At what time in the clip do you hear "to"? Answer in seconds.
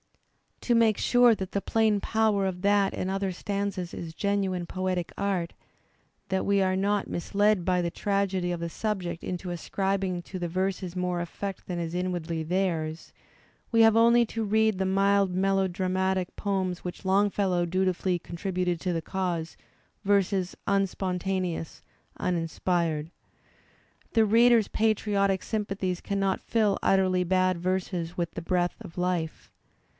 0.61-0.73, 10.23-10.39, 14.27-14.43, 18.81-18.93